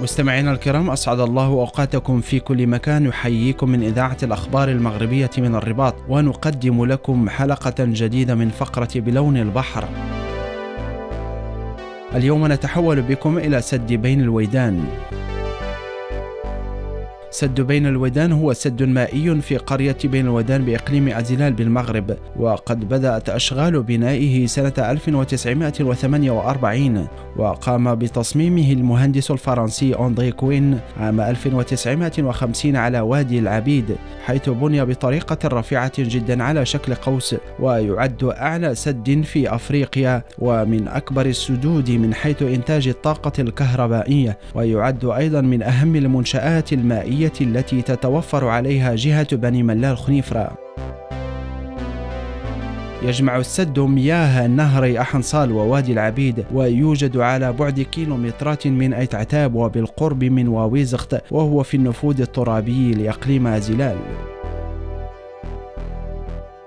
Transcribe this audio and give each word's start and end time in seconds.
مستمعينا 0.00 0.52
الكرام 0.52 0.90
أسعد 0.90 1.20
الله 1.20 1.46
أوقاتكم 1.46 2.20
في 2.20 2.40
كل 2.40 2.66
مكان 2.66 3.06
يحييكم 3.06 3.68
من 3.68 3.82
إذاعة 3.82 4.16
الأخبار 4.22 4.68
المغربية 4.68 5.30
من 5.38 5.54
الرباط 5.54 5.94
ونقدم 6.08 6.84
لكم 6.84 7.28
حلقة 7.28 7.74
جديدة 7.78 8.34
من 8.34 8.48
فقرة 8.48 8.88
بلون 8.94 9.36
البحر. 9.36 9.88
اليوم 12.14 12.52
نتحول 12.52 13.02
بكم 13.02 13.38
إلى 13.38 13.62
سد 13.62 13.92
بين 13.92 14.20
الويدان 14.20 14.84
سد 17.34 17.60
بين 17.60 17.86
الودان 17.86 18.32
هو 18.32 18.52
سد 18.52 18.82
مائي 18.82 19.40
في 19.40 19.56
قرية 19.56 19.96
بين 20.04 20.26
الودان 20.26 20.64
بإقليم 20.64 21.08
أزلال 21.08 21.52
بالمغرب 21.52 22.16
وقد 22.36 22.88
بدأت 22.88 23.28
أشغال 23.28 23.82
بنائه 23.82 24.46
سنة 24.46 24.72
1948 24.78 27.06
وقام 27.36 27.94
بتصميمه 27.94 28.72
المهندس 28.72 29.30
الفرنسي 29.30 29.94
أندري 29.94 30.32
كوين 30.32 30.78
عام 31.00 31.20
1950 31.20 32.76
على 32.76 33.00
وادي 33.00 33.38
العبيد 33.38 33.96
حيث 34.24 34.48
بني 34.48 34.84
بطريقة 34.84 35.48
رفيعة 35.48 35.92
جدا 35.98 36.42
على 36.42 36.66
شكل 36.66 36.94
قوس 36.94 37.36
ويعد 37.60 38.24
أعلى 38.24 38.74
سد 38.74 39.22
في 39.24 39.54
أفريقيا 39.54 40.22
ومن 40.38 40.88
أكبر 40.88 41.26
السدود 41.26 41.90
من 41.90 42.14
حيث 42.14 42.42
إنتاج 42.42 42.88
الطاقة 42.88 43.32
الكهربائية 43.38 44.38
ويعد 44.54 45.04
أيضا 45.04 45.40
من 45.40 45.62
أهم 45.62 45.96
المنشآت 45.96 46.72
المائية 46.72 47.23
التي 47.40 47.82
تتوفر 47.82 48.48
عليها 48.48 48.94
جهة 48.94 49.36
بني 49.36 49.62
ملال 49.62 49.96
خنيفرة. 49.96 50.64
يجمع 53.02 53.36
السد 53.36 53.78
مياه 53.78 54.46
نهري 54.46 55.00
أحنصال 55.00 55.52
ووادي 55.52 55.92
العبيد 55.92 56.44
ويوجد 56.54 57.16
على 57.16 57.52
بعد 57.52 57.80
كيلومترات 57.80 58.66
من 58.66 58.94
أيت 58.94 59.14
عتاب 59.14 59.54
وبالقرب 59.54 60.24
من 60.24 60.48
واويزخت 60.48 61.16
وهو 61.30 61.62
في 61.62 61.76
النفوذ 61.76 62.20
الترابي 62.20 62.94
لإقليم 62.94 63.58
زلال 63.58 63.96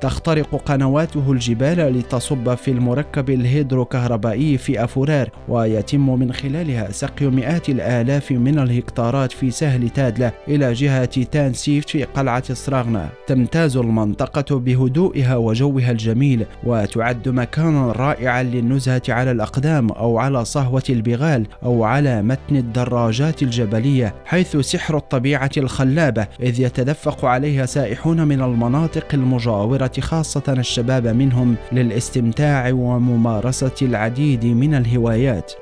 تخترق 0.00 0.62
قنواته 0.66 1.32
الجبال 1.32 1.98
لتصب 1.98 2.54
في 2.54 2.70
المركب 2.70 3.30
الهيدروكهربائي 3.30 4.58
في 4.58 4.84
أفورار 4.84 5.30
ويتم 5.48 6.18
من 6.18 6.32
خلالها 6.32 6.92
سقي 6.92 7.26
مئات 7.26 7.68
الآلاف 7.68 8.32
من 8.32 8.58
الهكتارات 8.58 9.32
في 9.32 9.50
سهل 9.50 9.88
تادلة 9.90 10.32
إلى 10.48 10.72
جهة 10.72 11.04
تان 11.04 11.52
سيفت 11.52 11.90
في 11.90 12.04
قلعة 12.04 12.54
صراغنا 12.54 13.08
تمتاز 13.26 13.76
المنطقة 13.76 14.58
بهدوئها 14.58 15.36
وجوها 15.36 15.90
الجميل 15.90 16.46
وتعد 16.64 17.28
مكانا 17.28 17.92
رائعا 17.92 18.42
للنزهة 18.42 19.02
على 19.08 19.30
الأقدام 19.30 19.88
أو 19.88 20.18
على 20.18 20.44
صهوة 20.44 20.82
البغال 20.90 21.46
أو 21.64 21.84
على 21.84 22.22
متن 22.22 22.56
الدراجات 22.56 23.42
الجبلية 23.42 24.14
حيث 24.24 24.56
سحر 24.56 24.96
الطبيعة 24.96 25.50
الخلابة 25.56 26.26
إذ 26.42 26.60
يتدفق 26.60 27.24
عليها 27.24 27.66
سائحون 27.66 28.28
من 28.28 28.42
المناطق 28.42 29.06
المجاورة 29.14 29.89
خاصة 29.98 30.42
الشباب 30.48 31.06
منهم 31.06 31.56
للاستمتاع 31.72 32.72
وممارسة 32.72 33.74
العديد 33.82 34.44
من 34.44 34.74
الهوايات. 34.74 35.52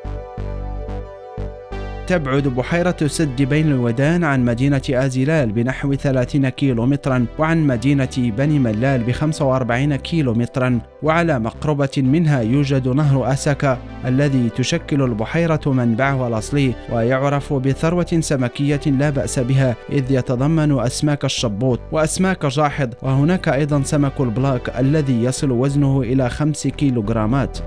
تبعد 2.09 2.49
بحيرة 2.49 2.97
سد 3.07 3.43
بين 3.43 3.69
الودان 3.69 4.25
عن 4.25 4.45
مدينة 4.45 4.83
آزيلال 4.91 5.53
بنحو 5.53 5.95
30 5.95 6.49
كيلو 6.49 6.87
مترا 6.87 7.27
وعن 7.39 7.67
مدينة 7.67 8.09
بني 8.17 8.59
ملال 8.59 9.03
ب 9.03 9.11
45 9.11 9.97
كيلو 9.97 10.35
مترا 10.35 10.81
وعلى 11.03 11.39
مقربة 11.39 11.91
منها 11.97 12.41
يوجد 12.41 12.89
نهر 12.89 13.33
أسكا 13.33 13.79
الذي 14.07 14.49
تشكل 14.57 15.03
البحيرة 15.03 15.61
منبعها 15.67 16.29
الأصلي 16.29 16.75
ويعرف 16.93 17.53
بثروة 17.53 18.21
سمكية 18.21 18.81
لا 18.87 19.11
بأس 19.11 19.39
بها 19.39 19.77
إذ 19.93 20.13
يتضمن 20.13 20.81
أسماك 20.81 21.25
الشبوط 21.25 21.81
وأسماك 21.93 22.47
جاحظ. 22.47 22.89
وهناك 23.03 23.49
أيضا 23.49 23.83
سمك 23.83 24.21
البلاك 24.21 24.79
الذي 24.79 25.25
يصل 25.25 25.51
وزنه 25.51 26.01
إلى 26.01 26.31
5 26.31 26.71
كيلوغرامات. 26.71 27.59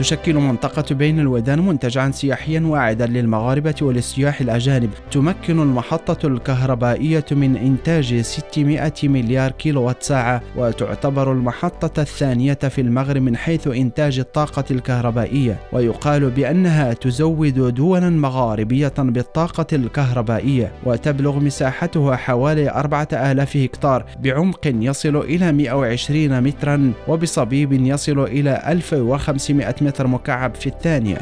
تشكل 0.00 0.34
منطقة 0.34 0.94
بين 0.94 1.20
الودان 1.20 1.66
منتجعا 1.66 2.10
سياحيا 2.10 2.60
واعدا 2.60 3.06
للمغاربة 3.06 3.74
وللسياح 3.82 4.40
الأجانب. 4.40 4.90
تمكن 5.10 5.60
المحطة 5.62 6.26
الكهربائية 6.26 7.24
من 7.30 7.56
إنتاج 7.56 8.20
600 8.20 8.92
مليار 9.04 9.50
كيلو 9.50 9.82
وات 9.82 10.02
ساعة 10.02 10.42
وتعتبر 10.56 11.32
المحطة 11.32 12.02
الثانية 12.02 12.54
في 12.54 12.80
المغرب 12.80 13.22
من 13.22 13.36
حيث 13.36 13.66
إنتاج 13.66 14.18
الطاقة 14.18 14.64
الكهربائية. 14.70 15.56
ويقال 15.72 16.30
بأنها 16.30 16.92
تزود 16.92 17.74
دولا 17.74 18.10
مغاربية 18.10 18.94
بالطاقة 18.98 19.66
الكهربائية 19.72 20.72
وتبلغ 20.84 21.38
مساحتها 21.38 22.16
حوالي 22.16 22.70
4000 22.70 23.56
هكتار 23.56 24.04
بعمق 24.20 24.60
يصل 24.66 25.16
إلى 25.16 25.52
120 25.52 26.40
مترا 26.40 26.92
وبصبيب 27.08 27.72
يصل 27.72 28.20
إلى 28.24 28.62
1500 28.66 29.74
متر 29.80 29.89
متر 29.90 30.06
مكعب 30.06 30.54
في 30.54 30.66
الثانية. 30.66 31.18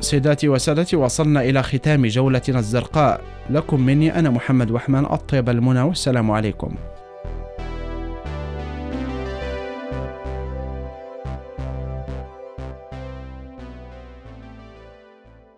سيداتي 0.00 0.48
وسادتي 0.48 0.96
وصلنا 0.96 1.42
إلى 1.42 1.62
ختام 1.62 2.06
جولتنا 2.06 2.58
الزرقاء. 2.58 3.20
لكم 3.50 3.80
مني 3.80 4.18
أنا 4.18 4.30
محمد 4.30 4.70
وحمان 4.70 5.04
الطيب 5.04 5.48
المنى 5.48 5.82
والسلام 5.82 6.30
عليكم. 6.30 6.74